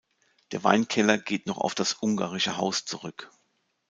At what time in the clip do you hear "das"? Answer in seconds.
1.75-1.93